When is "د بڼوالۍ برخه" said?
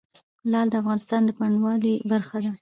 1.25-2.37